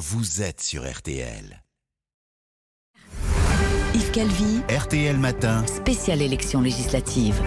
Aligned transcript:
vous 0.00 0.40
êtes 0.40 0.62
sur 0.62 0.90
RTL. 0.90 1.62
Yves 3.94 4.10
Calvi, 4.12 4.62
RTL 4.74 5.18
Matin. 5.18 5.66
spéciale 5.66 6.22
élection 6.22 6.62
législative. 6.62 7.38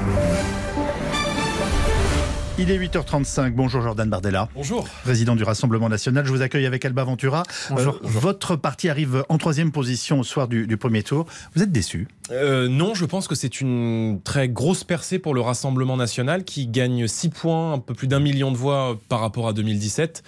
Il 2.60 2.70
est 2.70 2.78
8h35. 2.78 3.54
Bonjour 3.54 3.82
Jordan 3.82 4.08
Bardella. 4.08 4.48
Bonjour. 4.54 4.88
Président 5.04 5.36
du 5.36 5.44
Rassemblement 5.44 5.90
National. 5.90 6.24
Je 6.24 6.32
vous 6.32 6.44
accueille 6.44 6.68
avec 6.68 6.86
Alba 6.86 7.04
Ventura. 7.04 7.42
Bonjour. 7.72 7.96
Euh, 7.96 8.00
votre 8.04 8.56
parti 8.56 8.90
arrive 8.90 9.26
en 9.28 9.40
troisième 9.40 9.72
position 9.72 10.20
au 10.20 10.24
soir 10.24 10.48
du, 10.48 10.68
du 10.68 10.78
premier 10.78 11.02
tour. 11.02 11.26
Vous 11.56 11.64
êtes 11.64 11.72
déçu 11.72 12.08
Euh, 12.30 12.68
non, 12.68 12.94
je 12.94 13.06
pense 13.06 13.28
que 13.28 13.34
c'est 13.34 13.60
une 13.60 14.22
très 14.24 14.50
grosse 14.50 14.84
percée 14.84 15.18
pour 15.18 15.34
le 15.34 15.42
Rassemblement 15.42 15.98
national 15.98 16.44
qui 16.44 16.68
gagne 16.68 17.08
6 17.08 17.30
points, 17.30 17.74
un 17.74 17.80
peu 17.80 17.96
plus 17.96 18.08
d'un 18.08 18.20
million 18.20 18.52
de 18.52 18.58
voix 18.58 19.00
par 19.10 19.22
rapport 19.22 19.48
à 19.48 19.54
2017 19.54 20.22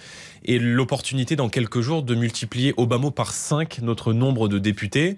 et 0.46 0.58
l'opportunité 0.58 1.36
dans 1.36 1.48
quelques 1.48 1.80
jours 1.80 2.02
de 2.02 2.16
multiplier 2.16 2.74
mot 2.76 3.10
par 3.12 3.32
5 3.32 3.78
notre 3.82 4.12
nombre 4.12 4.48
de 4.48 4.58
députés. 4.58 5.16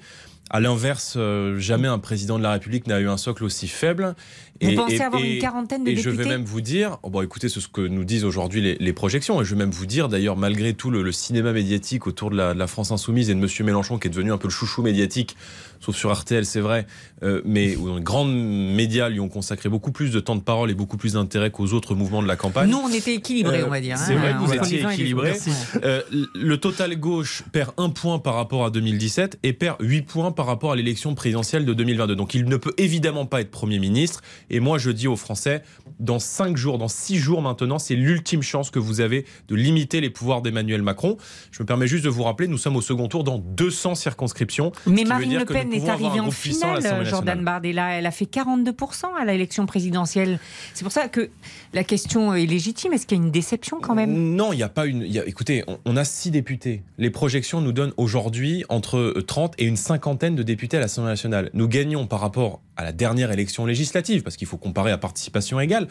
À 0.51 0.61
l'inverse, 0.61 1.15
euh, 1.16 1.59
jamais 1.59 1.88
un 1.88 1.98
président 1.98 2.38
de 2.38 2.43
la 2.43 2.52
République 2.52 2.87
n'a 2.87 3.01
eu 3.01 3.09
un 3.09 3.16
socle 3.16 3.45
aussi 3.45 3.69
faible. 3.69 4.15
Vous 4.61 4.75
pensez 4.75 5.01
avoir 5.01 5.23
une 5.23 5.39
quarantaine 5.39 5.84
de 5.84 5.91
et 5.91 5.97
je 5.97 6.11
vais 6.11 6.16
députés 6.16 6.30
même 6.30 6.45
vous 6.45 6.61
dire, 6.61 6.98
oh, 7.02 7.11
bon, 7.11 7.23
écoutez, 7.23 7.48
c'est 7.48 7.61
ce 7.61 7.69
que 7.69 7.80
nous 7.80 8.05
disent 8.05 8.25
aujourd'hui 8.25 8.61
les, 8.61 8.77
les 8.80 8.92
projections. 8.92 9.41
Et 9.41 9.45
je 9.45 9.51
vais 9.55 9.59
même 9.59 9.70
vous 9.70 9.87
dire, 9.87 10.09
d'ailleurs, 10.09 10.37
malgré 10.37 10.75
tout 10.75 10.91
le, 10.91 11.03
le 11.03 11.12
cinéma 11.12 11.53
médiatique 11.53 12.06
autour 12.06 12.30
de 12.30 12.37
la, 12.37 12.55
de 12.55 12.59
la 12.59 12.66
France 12.66 12.91
Insoumise 12.91 13.30
et 13.30 13.34
de 13.34 13.39
Monsieur 13.39 13.65
Mélenchon, 13.65 13.98
qui 13.98 14.09
est 14.09 14.11
devenu 14.11 14.33
un 14.33 14.39
peu 14.39 14.48
le 14.48 14.53
chouchou 14.53 14.83
médiatique, 14.83 15.37
sauf 15.80 15.97
sur 15.97 16.12
RTL, 16.12 16.45
c'est 16.45 16.61
vrai, 16.61 16.87
euh, 17.23 17.41
mais 17.45 17.77
où 17.77 17.97
les 17.97 18.03
grands 18.03 18.25
médias 18.25 19.09
lui 19.09 19.20
ont 19.20 19.28
consacré 19.28 19.69
beaucoup 19.69 19.92
plus 19.92 20.11
de 20.11 20.19
temps 20.19 20.34
de 20.34 20.41
parole 20.41 20.70
et 20.70 20.75
beaucoup 20.75 20.97
plus 20.97 21.12
d'intérêt 21.12 21.51
qu'aux 21.53 21.73
autres 21.73 21.95
mouvements 21.95 22.23
de 22.23 22.28
la 22.28 22.37
campagne. 22.37 22.69
Nous, 22.69 22.78
on 22.78 22.89
était 22.92 23.15
équilibrés, 23.15 23.61
Euh, 23.61 23.67
on 23.67 23.70
va 23.70 23.80
dire. 23.80 23.97
c'est 23.97 24.15
hein, 24.15 24.19
vrai 24.19 24.33
que 24.33 24.39
vous 24.39 24.55
étiez 24.55 24.80
et 24.80 24.83
équilibrés. 24.83 25.34
Euh, 25.84 26.03
le 26.34 26.56
total 26.59 26.97
gauche 26.97 27.45
perd 27.53 27.73
un 27.77 27.91
point 27.91 28.19
par 28.19 28.34
rapport 28.34 28.65
à 28.65 28.70
2017 28.70 29.39
et 29.45 29.53
perd 29.53 29.77
8 29.80 30.03
points 30.03 30.33
par 30.38 30.47
rapport 30.47 30.70
à 30.70 30.77
l'élection 30.77 31.17
présidentielle 31.17 31.64
de 31.64 31.75
2022. 31.75 32.14
Donc 32.14 32.33
il 32.33 32.44
ne 32.44 32.56
peut 32.56 32.72
évidemment 32.78 33.27
pas 33.27 33.41
être 33.41 33.50
Premier 33.50 33.81
ministre. 33.81 34.22
Et 34.50 34.61
moi 34.61 34.78
je 34.78 34.92
dis 34.92 35.08
aux 35.08 35.17
Français, 35.17 35.62
dans 35.98 36.20
5 36.20 36.56
jours, 36.56 36.78
dans 36.78 36.86
6 36.86 37.17
jours 37.17 37.42
maintenant, 37.42 37.80
c'est 37.80 37.97
l'ultime 37.97 38.41
chance 38.41 38.70
que 38.70 38.78
vous 38.78 39.00
avez 39.00 39.25
de 39.48 39.56
limiter 39.56 40.00
les 40.00 40.11
pouvoirs 40.11 40.41
d'Emmanuel 40.41 40.80
Macron. 40.83 41.17
Je 41.50 41.61
me 41.61 41.67
permets 41.67 41.89
juste 41.89 42.05
de 42.05 42.08
vous 42.08 42.22
rappeler, 42.22 42.47
nous 42.47 42.56
sommes 42.56 42.77
au 42.77 42.80
second 42.80 43.08
tour 43.08 43.25
dans 43.25 43.39
200 43.39 43.97
circonscriptions. 43.97 44.70
Mais 44.86 45.03
Marine 45.03 45.36
Le 45.41 45.45
Pen 45.45 45.72
est 45.72 45.89
arrivée 45.89 46.20
en 46.20 46.30
finale, 46.30 47.05
Jordan. 47.05 47.42
Bardella. 47.42 47.98
Elle 47.98 48.06
a 48.06 48.12
fait 48.12 48.27
42% 48.33 49.06
à 49.20 49.25
l'élection 49.25 49.67
présidentielle. 49.67 50.39
C'est 50.73 50.84
pour 50.84 50.92
ça 50.92 51.08
que 51.08 51.30
la 51.75 51.83
question 51.83 52.33
est 52.33 52.47
légitime. 52.47 52.92
Est-ce 52.92 53.08
qu'il 53.08 53.19
y 53.19 53.20
a 53.20 53.25
une 53.25 53.33
déception 53.33 53.80
quand 53.80 53.97
même? 53.97 54.36
Non, 54.36 54.52
il 54.52 54.56
n'y 54.58 54.62
a 54.62 54.69
pas 54.69 54.86
une. 54.86 55.02
il 55.02 55.11
y 55.11 55.19
a- 55.19 55.27
écoutez, 55.27 55.64
on, 55.67 55.78
on 55.84 55.97
a 55.97 56.05
six 56.05 56.30
députés. 56.30 56.83
Les 56.97 57.11
projections 57.11 57.61
nous 57.61 57.73
donnent 57.73 57.92
aujourd'hui 57.97 58.64
entre 58.69 58.98
euh, 58.98 59.25
30 59.27 59.55
et 59.58 59.64
une 59.64 59.77
cinquantaine 59.77 60.28
de 60.37 60.43
députés 60.43 60.77
à 60.77 60.81
l'Assemblée 60.81 61.11
nationale. 61.11 61.51
Nous 61.55 61.69
gagnons 61.69 62.07
par 62.07 62.21
rapport 62.21 62.61
à 62.77 62.84
la 62.84 62.93
dernière 62.93 63.33
élection 63.33 63.67
législative, 63.67 64.23
parce 64.23 64.37
qu'il 64.37 64.47
faut 64.47 64.57
comparer 64.57 64.93
à 64.93 64.98
participation 64.98 65.59
égale, 65.59 65.89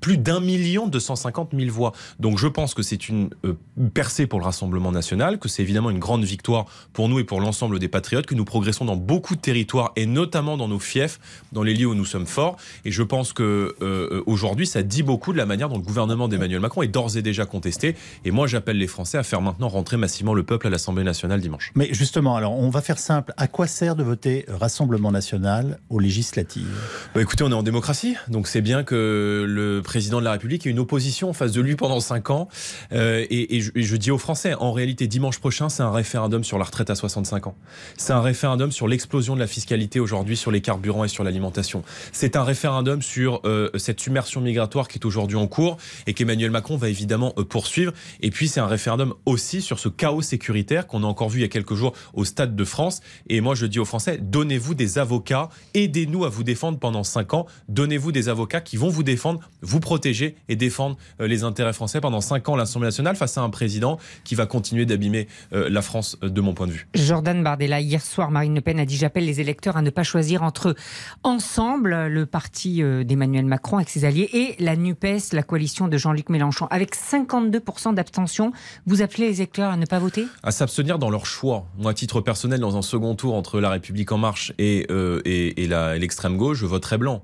plus 0.00 0.18
d'un 0.18 0.40
million 0.40 0.88
deux 0.88 1.00
cent 1.00 1.14
cinquante 1.16 1.52
mille 1.52 1.70
voix. 1.70 1.92
Donc 2.18 2.38
je 2.38 2.48
pense 2.48 2.74
que 2.74 2.82
c'est 2.82 3.08
une 3.08 3.30
euh, 3.44 3.54
percée 3.92 4.26
pour 4.26 4.40
le 4.40 4.44
Rassemblement 4.44 4.90
national, 4.90 5.38
que 5.38 5.48
c'est 5.48 5.62
évidemment 5.62 5.90
une 5.90 6.00
grande 6.00 6.24
victoire 6.24 6.66
pour 6.92 7.08
nous 7.08 7.20
et 7.20 7.24
pour 7.24 7.40
l'ensemble 7.40 7.78
des 7.78 7.88
patriotes, 7.88 8.26
que 8.26 8.34
nous 8.34 8.44
progressons 8.44 8.84
dans 8.84 8.96
beaucoup 8.96 9.36
de 9.36 9.40
territoires 9.40 9.92
et 9.94 10.06
notamment 10.06 10.56
dans 10.56 10.66
nos 10.66 10.80
fiefs, 10.80 11.20
dans 11.52 11.62
les 11.62 11.72
lieux 11.72 11.86
où 11.86 11.94
nous 11.94 12.04
sommes 12.04 12.26
forts. 12.26 12.56
Et 12.84 12.90
je 12.90 13.02
pense 13.02 13.32
que 13.32 13.76
euh, 13.80 14.22
aujourd'hui, 14.26 14.66
ça 14.66 14.82
dit 14.82 15.04
beaucoup 15.04 15.32
de 15.32 15.38
la 15.38 15.46
manière 15.46 15.68
dont 15.68 15.78
le 15.78 15.82
gouvernement 15.82 16.26
d'Emmanuel 16.26 16.60
Macron 16.60 16.82
est 16.82 16.88
d'ores 16.88 17.16
et 17.16 17.22
déjà 17.22 17.46
contesté. 17.46 17.94
Et 18.24 18.32
moi, 18.32 18.48
j'appelle 18.48 18.78
les 18.78 18.88
Français 18.88 19.18
à 19.18 19.22
faire 19.22 19.40
maintenant 19.40 19.68
rentrer 19.68 19.96
massivement 19.96 20.34
le 20.34 20.42
peuple 20.42 20.66
à 20.66 20.70
l'Assemblée 20.70 21.04
nationale 21.04 21.40
dimanche. 21.40 21.70
Mais 21.76 21.88
justement, 21.92 22.34
alors 22.34 22.58
on 22.58 22.70
va 22.70 22.80
faire 22.80 22.98
simple. 22.98 23.32
À 23.36 23.46
quoi 23.46 23.68
sert 23.74 23.96
de 23.96 24.04
voter 24.04 24.44
Rassemblement 24.46 25.10
National 25.10 25.80
aux 25.90 25.98
législatives 25.98 26.78
Bah 27.12 27.20
écoutez, 27.20 27.42
on 27.42 27.50
est 27.50 27.54
en 27.54 27.64
démocratie, 27.64 28.14
donc 28.28 28.46
c'est 28.46 28.60
bien 28.60 28.84
que 28.84 29.44
le 29.48 29.82
président 29.82 30.20
de 30.20 30.24
la 30.24 30.30
République 30.30 30.64
ait 30.64 30.70
une 30.70 30.78
opposition 30.78 31.30
en 31.30 31.32
face 31.32 31.50
de 31.50 31.60
lui 31.60 31.74
pendant 31.74 31.98
5 31.98 32.30
ans. 32.30 32.48
Euh, 32.92 33.26
et, 33.30 33.56
et 33.56 33.60
je, 33.60 33.72
et 33.74 33.82
je 33.82 33.96
dis 33.96 34.12
aux 34.12 34.18
Français, 34.18 34.54
en 34.54 34.70
réalité, 34.70 35.08
dimanche 35.08 35.40
prochain, 35.40 35.68
c'est 35.68 35.82
un 35.82 35.90
référendum 35.90 36.44
sur 36.44 36.56
la 36.56 36.64
retraite 36.64 36.88
à 36.88 36.94
65 36.94 37.48
ans. 37.48 37.56
C'est 37.96 38.12
un 38.12 38.20
référendum 38.20 38.70
sur 38.70 38.86
l'explosion 38.86 39.34
de 39.34 39.40
la 39.40 39.48
fiscalité 39.48 39.98
aujourd'hui 39.98 40.36
sur 40.36 40.52
les 40.52 40.60
carburants 40.60 41.02
et 41.02 41.08
sur 41.08 41.24
l'alimentation. 41.24 41.82
C'est 42.12 42.36
un 42.36 42.44
référendum 42.44 43.02
sur 43.02 43.40
euh, 43.44 43.70
cette 43.74 43.98
submersion 43.98 44.40
migratoire 44.40 44.86
qui 44.86 44.98
est 44.98 45.04
aujourd'hui 45.04 45.36
en 45.36 45.48
cours 45.48 45.78
et 46.06 46.14
qu'Emmanuel 46.14 46.52
Macron 46.52 46.76
va 46.76 46.90
évidemment 46.90 47.32
euh, 47.38 47.44
poursuivre. 47.44 47.92
Et 48.20 48.30
puis 48.30 48.46
c'est 48.46 48.60
un 48.60 48.68
référendum 48.68 49.14
aussi 49.26 49.62
sur 49.62 49.80
ce 49.80 49.88
chaos 49.88 50.22
sécuritaire 50.22 50.86
qu'on 50.86 51.02
a 51.02 51.06
encore 51.06 51.28
vu 51.28 51.40
il 51.40 51.42
y 51.42 51.46
a 51.46 51.48
quelques 51.48 51.74
jours 51.74 51.92
au 52.12 52.24
Stade 52.24 52.54
de 52.54 52.64
France. 52.64 53.00
Et 53.28 53.40
moi 53.40 53.56
je 53.56 53.63
dis 53.66 53.78
aux 53.78 53.84
Français, 53.84 54.18
donnez-vous 54.20 54.74
des 54.74 54.98
avocats, 54.98 55.48
aidez-nous 55.74 56.24
à 56.24 56.28
vous 56.28 56.42
défendre 56.42 56.78
pendant 56.78 57.04
5 57.04 57.34
ans, 57.34 57.46
donnez-vous 57.68 58.12
des 58.12 58.28
avocats 58.28 58.60
qui 58.60 58.76
vont 58.76 58.88
vous 58.88 59.02
défendre, 59.02 59.40
vous 59.62 59.80
protéger 59.80 60.36
et 60.48 60.56
défendre 60.56 60.96
euh, 61.20 61.26
les 61.26 61.44
intérêts 61.44 61.72
français 61.72 62.00
pendant 62.00 62.20
5 62.20 62.48
ans 62.48 62.54
à 62.54 62.58
l'Assemblée 62.58 62.88
nationale 62.88 63.16
face 63.16 63.38
à 63.38 63.42
un 63.42 63.50
président 63.50 63.98
qui 64.24 64.34
va 64.34 64.46
continuer 64.46 64.86
d'abîmer 64.86 65.28
euh, 65.52 65.68
la 65.68 65.82
France 65.82 66.16
euh, 66.22 66.28
de 66.28 66.40
mon 66.40 66.54
point 66.54 66.66
de 66.66 66.72
vue. 66.72 66.88
Jordan 66.94 67.42
Bardella, 67.42 67.80
hier 67.80 68.02
soir, 68.02 68.30
Marine 68.30 68.54
Le 68.54 68.60
Pen 68.60 68.78
a 68.78 68.84
dit 68.84 68.96
J'appelle 68.96 69.24
les 69.24 69.40
électeurs 69.40 69.76
à 69.76 69.82
ne 69.82 69.90
pas 69.90 70.02
choisir 70.02 70.42
entre 70.42 70.74
Ensemble, 71.22 72.06
le 72.06 72.26
parti 72.26 72.82
d'Emmanuel 73.04 73.46
Macron 73.46 73.76
avec 73.76 73.88
ses 73.88 74.04
alliés, 74.04 74.28
et 74.32 74.62
la 74.62 74.76
NUPES, 74.76 75.32
la 75.32 75.42
coalition 75.42 75.88
de 75.88 75.96
Jean-Luc 75.96 76.28
Mélenchon. 76.28 76.66
Avec 76.70 76.94
52% 76.94 77.94
d'abstention, 77.94 78.52
vous 78.86 79.02
appelez 79.02 79.28
les 79.28 79.36
électeurs 79.36 79.70
à 79.70 79.76
ne 79.76 79.86
pas 79.86 79.98
voter? 79.98 80.26
À 80.42 80.50
s'abstenir 80.50 80.98
dans 80.98 81.10
leur 81.10 81.26
choix. 81.26 81.66
Moi, 81.78 81.90
à 81.90 81.94
titre 81.94 82.20
personnel, 82.20 82.60
dans 82.60 82.76
un 82.76 82.82
second 82.82 83.14
tour 83.14 83.34
entre 83.44 83.60
La 83.60 83.68
République 83.68 84.10
En 84.10 84.16
Marche 84.16 84.54
et, 84.58 84.86
euh, 84.90 85.20
et, 85.26 85.64
et 85.64 85.68
l'extrême 85.98 86.38
gauche, 86.38 86.56
je 86.56 86.64
voterai 86.64 86.96
blanc. 86.96 87.22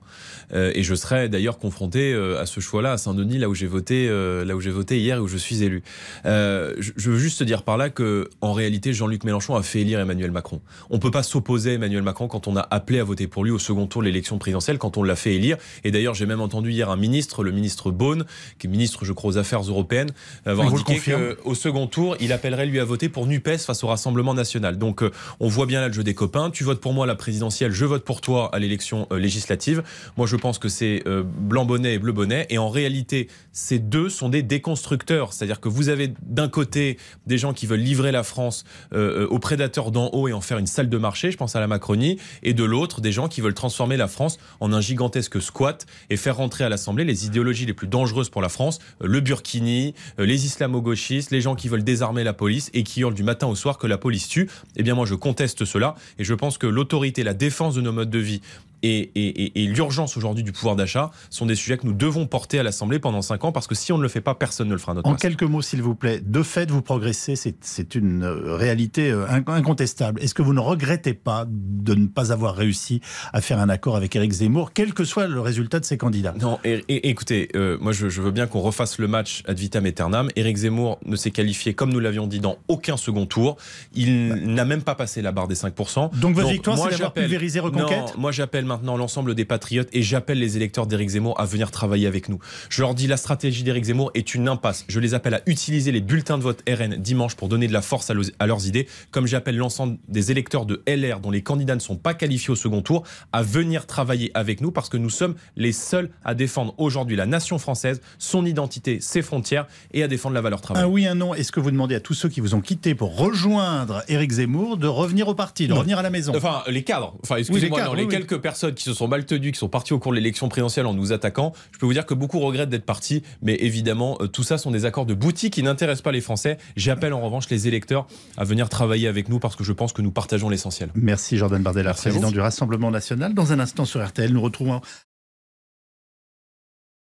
Euh, 0.53 0.71
et 0.75 0.83
je 0.83 0.95
serai 0.95 1.31
d'ailleurs 1.31 1.59
confronté 1.59 2.13
euh, 2.13 2.39
à 2.39 2.45
ce 2.45 2.61
choix-là 2.61 2.93
à 2.93 2.99
Saint-Denis, 2.99 3.39
là 3.39 3.49
où 3.49 3.55
j'ai 3.55 3.67
voté, 3.67 4.07
là 4.45 4.55
où 4.55 4.61
j'ai 4.61 4.71
voté 4.71 5.01
hier 5.01 5.17
et 5.17 5.21
où 5.21 5.29
je 5.29 5.39
suis 5.39 5.63
élu. 5.63 5.83
Je, 6.25 6.91
je 6.95 7.11
veux 7.11 7.17
juste 7.17 7.39
te 7.39 7.45
dire 7.45 7.63
par 7.63 7.79
là 7.79 7.89
que, 7.89 8.29
en 8.43 8.53
réalité, 8.53 8.93
Jean-Luc 8.93 9.25
Mélenchon 9.25 9.55
a 9.55 9.63
fait 9.63 9.81
élire 9.81 9.99
Emmanuel 9.99 10.31
Macron. 10.31 10.61
On 10.91 10.99
peut 10.99 11.11
pas 11.11 11.23
s'opposer 11.23 11.71
à 11.71 11.75
Emmanuel 11.75 12.03
Macron 12.03 12.29
quand 12.29 12.49
on 12.49 12.57
a 12.57 12.67
appelé 12.71 12.99
à 12.99 13.05
voter 13.05 13.27
pour 13.27 13.45
lui 13.45 13.51
au 13.51 13.59
second 13.59 13.87
tour 13.87 14.03
de 14.03 14.07
l'élection 14.07 14.37
présidentielle, 14.37 14.77
quand 14.77 14.99
on 14.99 15.03
l'a 15.03 15.17
fait 15.17 15.35
élire. 15.35 15.57
Et 15.85 15.91
d'ailleurs, 15.91 16.15
j'ai 16.15 16.27
même 16.27 16.43
entendu 16.43 16.71
hier 16.71 16.91
un 16.91 16.97
ministre, 16.97 17.45
le 17.45 17.53
ministre 17.53 17.91
Beaune, 17.91 18.27
qui 18.59 18.67
est 18.67 18.71
ministre, 18.71 19.07
je 19.07 19.15
crois, 19.15 19.31
aux 19.31 19.39
Affaires 19.39 19.63
européennes, 19.63 20.11
avoir 20.45 20.69
le 20.69 20.75
indiqué 20.75 21.01
qu'au 21.43 21.55
second 21.55 21.87
tour, 21.87 22.17
il 22.21 22.33
appellerait 22.33 22.67
lui 22.67 22.79
à 22.79 22.85
voter 22.85 23.09
pour 23.09 23.27
NUPES 23.27 23.59
face 23.59 23.83
au 23.85 23.87
Rassemblement 23.87 24.35
national. 24.35 24.77
Donc, 24.77 25.03
on 25.39 25.49
voit 25.49 25.67
bien 25.67 25.81
là 25.81 25.89
le 25.89 25.95
jeu 25.95 26.03
des 26.03 26.09
copains. 26.15 26.50
Tu 26.50 26.65
votes 26.65 26.81
pour 26.81 26.93
moi 26.93 27.04
à 27.04 27.06
la 27.06 27.15
présidentielle, 27.15 27.72
je 27.72 27.84
vote 27.84 28.04
pour 28.04 28.21
toi 28.21 28.54
à 28.54 28.59
l'élection 28.59 29.06
euh, 29.12 29.19
législative. 29.19 29.82
Moi, 30.16 30.26
je 30.26 30.37
pense 30.37 30.59
que 30.59 30.69
c'est 30.69 31.03
euh, 31.06 31.22
blanc 31.25 31.65
bonnet 31.65 31.94
et 31.94 31.98
bleu 31.98 32.12
bonnet. 32.12 32.47
Et 32.50 32.59
en 32.59 32.69
réalité, 32.69 33.28
ces 33.53 33.78
deux 33.78 34.09
sont 34.09 34.28
des 34.28 34.43
déconstructeurs. 34.43 35.32
C'est-à-dire 35.32 35.60
que 35.60 35.69
vous 35.69 35.88
avez 35.88 36.12
d'un 36.22 36.48
côté 36.48 36.98
des 37.26 37.38
gens 37.38 37.53
qui 37.53 37.66
veulent 37.66 37.81
livrer 37.81 38.12
la 38.12 38.22
France 38.22 38.65
euh, 38.93 39.26
aux 39.28 39.38
prédateurs 39.38 39.91
d'en 39.91 40.09
haut 40.12 40.28
et 40.28 40.32
en 40.32 40.41
faire 40.41 40.59
une 40.59 40.66
salle 40.66 40.88
de 40.88 40.98
marché, 40.98 41.31
je 41.31 41.37
pense 41.37 41.56
à 41.56 41.60
la 41.60 41.66
Macronie, 41.66 42.19
et 42.42 42.54
de 42.54 42.65
l'autre, 42.65 43.00
des 43.00 43.12
gens 43.12 43.28
qui 43.28 43.41
veulent 43.41 43.54
transformer 43.54 43.97
la 43.97 44.09
France 44.09 44.38
en 44.60 44.72
un 44.72 44.81
gigantesque 44.81 45.41
squat 45.41 45.87
et 46.10 46.16
faire 46.16 46.37
rentrer 46.37 46.65
à 46.65 46.69
l'Assemblée 46.69 47.04
les 47.04 47.27
idéologies 47.27 47.66
les 47.66 47.75
plus 47.75 47.88
dangereuses 47.88 48.31
pour 48.31 48.42
la 48.42 48.48
France, 48.48 48.78
le 49.00 49.21
burkini, 49.21 49.94
les 50.19 50.47
islamo-gauchistes, 50.47 51.31
les 51.31 51.41
gens 51.41 51.54
qui 51.54 51.69
veulent 51.69 51.84
désarmer 51.84 52.25
la 52.25 52.32
police 52.32 52.71
et 52.75 52.82
qui 52.82 53.00
hurlent 53.00 53.15
du 53.15 53.22
matin 53.22 53.47
au 53.47 53.54
soir 53.54 53.78
que 53.78 53.87
la 53.87 53.98
police 53.98 54.28
tue. 54.28 54.48
Eh 54.77 54.82
bien, 54.82 54.94
moi, 54.94 55.06
je 55.06 55.15
conteste 55.15 55.65
cela 55.65 55.94
et 56.19 56.25
je 56.25 56.34
pense 56.34 56.59
que 56.59 56.66
l'autorité, 56.66 57.22
la 57.22 57.34
défense 57.34 57.75
de 57.75 57.81
nos 57.81 57.93
modes 57.93 58.11
de 58.11 58.19
vie 58.19 58.41
et, 58.83 59.11
et- 59.15 59.43
et- 59.45 59.63
et 59.63 59.67
l'urgence 59.67 60.17
aujourd'hui 60.17 60.43
du 60.45 60.53
pouvoir 60.53 60.77
d'achat 60.77 61.11
sont 61.31 61.47
des 61.47 61.55
sujets 61.55 61.79
que 61.79 61.87
nous 61.87 61.93
devons 61.93 62.27
porter 62.27 62.59
à 62.59 62.63
l'Assemblée 62.63 62.99
pendant 62.99 63.23
5 63.23 63.45
ans 63.45 63.53
parce 63.53 63.67
que 63.67 63.75
si 63.75 63.93
on 63.93 63.99
ne 63.99 64.03
le 64.03 64.09
fait 64.09 64.21
pas, 64.21 64.35
personne 64.35 64.69
ne 64.69 64.73
le 64.73 64.79
fera 64.79 64.93
à 64.93 64.95
notre 64.97 65.09
En 65.09 65.13
place. 65.13 65.23
quelques 65.23 65.43
mots, 65.43 65.63
s'il 65.63 65.83
vous 65.83 65.95
plaît, 65.95 66.21
de 66.25 66.43
fait, 66.43 66.71
vous 66.71 66.83
progressez, 66.83 67.37
c'est- 67.37 67.95
une 67.95 68.23
euh, 68.25 68.55
réalité 68.57 69.10
euh, 69.10 69.27
inc- 69.27 69.51
incontestable. 69.51 70.22
Est-ce 70.22 70.34
que 70.34 70.43
vous 70.43 70.54
ne 70.54 70.60
regrettez 70.60 71.15
pas 71.15 71.45
de 71.49 71.95
ne 71.95 72.07
pas 72.07 72.33
avoir 72.33 72.54
réussi 72.54 73.01
à 73.33 73.41
faire 73.41 73.59
un 73.59 73.69
accord 73.69 73.97
avec 73.97 74.15
Éric 74.16 74.33
Zemmour, 74.33 74.72
quel 74.72 74.95
que 74.95 75.04
soit 75.04 75.27
le 75.27 75.41
résultat 75.41 75.81
de 75.81 75.84
ces 75.84 75.97
candidats? 75.99 76.34
Non, 76.41 76.59
et, 76.65 76.83
écoutez, 77.09 77.49
euh, 77.57 77.77
moi 77.81 77.93
je, 77.93 78.09
je 78.09 78.22
veux 78.22 78.31
bien 78.31 78.47
qu'on 78.47 78.60
refasse 78.60 78.99
le 78.99 79.09
match 79.09 79.43
ad 79.47 79.59
vitam 79.59 79.87
aeternam. 79.87 80.28
Éric 80.37 80.57
Zemmour 80.59 80.99
ne 81.04 81.16
s'est 81.16 81.31
qualifié, 81.31 81.75
comme 81.75 81.93
nous 81.93 82.01
l'avions 82.01 82.27
dit, 82.27 82.41
dans 82.41 82.57
aucun 82.69 82.97
second 82.97 83.27
tour. 83.27 83.57
Il 83.95 84.34
n'a 84.54 84.65
même 84.65 84.83
pas 84.83 84.95
passé 84.95 85.22
la 85.22 85.33
barre 85.33 85.49
des 85.49 85.54
5%. 85.54 86.10
Donc 86.19 86.34
votre 86.34 86.49
victoire, 86.51 86.78
c'est 86.78 86.91
d'avoir 86.91 87.13
pulvérisé 87.13 87.60
Reconquête? 87.60 87.99
Non, 88.15 88.21
moi 88.21 88.33
j'appelle 88.33 88.65
maintenant 88.71 88.97
l'ensemble 88.97 89.34
des 89.34 89.45
patriotes 89.45 89.89
et 89.93 90.01
j'appelle 90.01 90.39
les 90.39 90.57
électeurs 90.57 90.87
d'Éric 90.87 91.11
Zemmour 91.11 91.39
à 91.41 91.45
venir 91.45 91.72
travailler 91.72 92.07
avec 92.07 92.28
nous. 92.28 92.39
Je 92.69 92.83
leur 92.83 92.95
dis 92.95 93.09
la 93.09 93.17
stratégie 93.17 93.65
d'Éric 93.65 93.84
Zemmour 93.84 94.13
est 94.15 94.33
une 94.34 94.49
impasse. 94.49 94.84
Je 94.89 95.01
les 95.01 95.13
appelle 95.13 95.34
à 95.34 95.43
utiliser 95.47 95.91
les 95.91 96.01
bulletins 96.01 96.39
de 96.39 96.45
vote 96.45 96.63
RN 96.69 96.95
dimanche 96.95 97.34
pour 97.34 97.49
donner 97.49 97.67
de 97.67 97.72
la 97.72 97.83
force 97.83 98.11
à, 98.11 98.47
leurs 98.47 98.67
idées, 98.69 98.87
comme 99.11 99.27
j'appelle 99.27 99.57
l'ensemble 99.57 99.99
des 100.09 100.31
électeurs 100.31 100.67
de 100.67 100.84
LR 100.87 101.19
dont 101.19 101.33
les 101.33 101.43
candidats 101.43 101.75
ne 101.75 101.81
sont 101.81 101.97
pas 101.97 102.15
qualifiés 102.15 102.51
au 102.51 102.57
second 102.57 102.81
tour 102.81 103.03
à 103.33 103.43
venir 103.43 103.87
travailler 103.87 104.31
avec 104.34 104.61
nous 104.61 104.71
parce 104.71 104.89
que 104.89 104.97
nous 104.97 105.11
sommes 105.11 105.34
les 105.57 105.73
seuls 105.73 106.11
à 106.25 106.37
défendre 106.37 106.75
aujourd'hui 106.78 107.16
la 107.16 107.27
nation 107.27 107.59
française, 107.59 108.01
son 108.19 108.47
identité, 108.47 109.01
ses 109.01 109.23
frontières 109.23 109.66
et 109.93 110.05
à 110.05 110.09
défendre 110.09 110.37
la 110.37 110.43
valeur 110.43 110.61
travail. 110.61 110.84
Un 110.84 110.87
oui, 110.87 111.07
un 111.09 111.16
non. 111.16 111.34
Est-ce 111.34 111.51
que 111.51 111.59
vous 111.59 111.73
demandez 111.73 111.97
à 111.97 112.01
tous 112.01 112.15
ceux 112.15 112.28
qui 112.28 112.41
vous 112.41 112.55
ont 112.55 112.61
quitté 112.61 112.95
pour 112.95 113.16
rejoindre 113.16 114.05
Éric 114.07 114.31
Zemmour 114.31 114.77
de 114.77 114.87
revenir 114.87 115.27
au 115.27 115.34
parti, 115.34 115.66
de 115.66 115.73
revenir 115.73 115.99
à 115.99 116.03
la 116.03 116.11
maison? 116.11 116.33
Enfin, 116.37 116.63
les 116.69 116.84
cadres. 116.84 117.16
Enfin, 117.25 117.37
excusez-moi, 117.37 117.97
les, 117.97 118.07
quelques 118.07 118.39
personnes 118.39 118.59
qui 118.74 118.84
se 118.84 118.95
sont 118.95 119.09
mal 119.09 119.24
tenues, 119.24 119.53
qui 119.53 119.59
sont 119.59 119.68
parties 119.68 119.92
au 119.92 119.98
cours 119.98 120.12
de 120.12 120.16
l'élection 120.16 120.48
présidentielle 120.48 120.86
en 120.86 120.95
nous 120.95 121.12
attaquant, 121.12 121.53
je 121.72 121.78
peux 121.78 121.86
vous 121.86 121.92
dire 121.92 122.07
que 122.07 122.15
beaucoup 122.15 122.41
regrettent 122.41 122.68
d'être 122.68 122.84
partis, 122.84 123.22
mais 123.42 123.54
évidemment, 123.54 124.18
euh, 124.21 124.27
tout 124.27 124.42
ça 124.42 124.59
sont 124.59 124.71
des 124.71 124.84
accords 124.84 125.07
de 125.07 125.15
boutique 125.15 125.54
qui 125.54 125.62
n'intéressent 125.62 126.03
pas 126.03 126.12
les 126.12 126.21
Français. 126.21 126.59
J'appelle 126.77 127.12
en 127.12 127.21
revanche 127.21 127.48
les 127.51 127.68
électeurs 127.68 128.07
à 128.36 128.45
venir 128.45 128.68
travailler 128.68 129.09
avec 129.09 129.28
nous 129.28 129.39
parce 129.39 129.57
que 129.57 129.65
je 129.65 129.72
pense 129.72 129.92
que 129.92 130.03
nous 130.03 130.12
partageons 130.12 130.48
l'essentiel. 130.48 130.91
Merci 130.95 131.36
Jordan 131.36 131.62
Bardella, 131.62 131.95
président 131.95 132.30
du 132.30 132.41
Rassemblement 132.41 132.91
national. 132.91 133.34
Dans 133.34 133.53
un 133.53 133.60
instant 133.60 133.84
sur 133.84 134.04
RTL, 134.04 134.33
nous 134.33 134.42
retrouvons 134.42 134.80